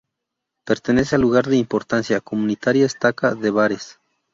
Pertenece 0.65 1.13
al 1.15 1.21
Lugar 1.21 1.45
de 1.45 1.57
Importancia 1.57 2.21
Comunitaria 2.21 2.87
Estaca 2.87 3.35
de 3.35 3.51
Bares. 3.51 3.99